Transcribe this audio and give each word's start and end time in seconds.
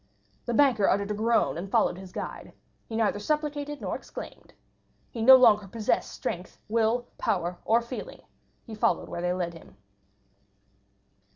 The 0.47 0.55
banker 0.55 0.89
uttered 0.89 1.11
a 1.11 1.13
groan 1.13 1.59
and 1.59 1.69
followed 1.69 1.95
his 1.99 2.11
guide; 2.11 2.53
he 2.89 2.95
neither 2.95 3.19
supplicated 3.19 3.81
nor 3.81 3.95
exclaimed. 3.95 4.51
He 5.11 5.21
no 5.21 5.35
longer 5.35 5.67
possessed 5.67 6.11
strength, 6.11 6.57
will, 6.67 7.05
power, 7.19 7.59
or 7.65 7.83
feeling; 7.83 8.23
he 8.65 8.73
followed 8.73 9.09
where 9.09 9.21
they 9.21 9.31
led 9.33 9.53
him. 9.53 9.77